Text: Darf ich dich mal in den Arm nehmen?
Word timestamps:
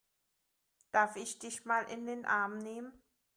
Darf 0.91 1.15
ich 1.15 1.37
dich 1.37 1.65
mal 1.65 1.81
in 1.83 2.07
den 2.07 2.25
Arm 2.25 2.57
nehmen? 2.57 2.91